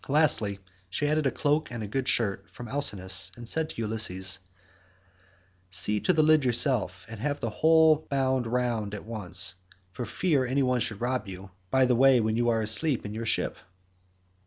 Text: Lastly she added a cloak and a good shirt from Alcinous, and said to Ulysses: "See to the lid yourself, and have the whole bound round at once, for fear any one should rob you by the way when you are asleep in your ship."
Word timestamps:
Lastly 0.07 0.57
she 0.89 1.07
added 1.07 1.27
a 1.27 1.29
cloak 1.31 1.69
and 1.69 1.83
a 1.83 1.87
good 1.87 2.07
shirt 2.07 2.45
from 2.51 2.67
Alcinous, 2.67 3.31
and 3.37 3.47
said 3.47 3.69
to 3.69 3.79
Ulysses: 3.83 4.39
"See 5.69 5.99
to 5.99 6.11
the 6.11 6.23
lid 6.23 6.43
yourself, 6.43 7.05
and 7.07 7.19
have 7.19 7.39
the 7.39 7.51
whole 7.51 8.07
bound 8.09 8.47
round 8.47 8.95
at 8.95 9.05
once, 9.05 9.53
for 9.91 10.05
fear 10.05 10.43
any 10.43 10.63
one 10.63 10.79
should 10.79 11.01
rob 11.01 11.27
you 11.27 11.51
by 11.69 11.85
the 11.85 11.95
way 11.95 12.19
when 12.19 12.35
you 12.35 12.49
are 12.49 12.61
asleep 12.61 13.05
in 13.05 13.13
your 13.13 13.27
ship." 13.27 13.57